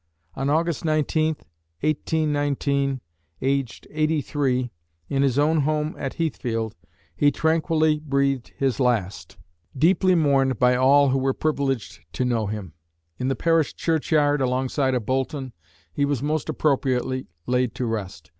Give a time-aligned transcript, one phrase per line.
[0.33, 1.35] On August 19,
[1.81, 3.01] 1819,
[3.43, 4.71] aged 83,
[5.09, 6.73] in his own home at Heathfield,
[7.15, 9.37] he tranquilly breathed his last,
[9.77, 12.73] deeply mourned by all who were privileged to know him.
[13.19, 15.53] In the parish churchyard, alongside of Boulton,
[15.93, 18.27] he was most appropriately laid to rest.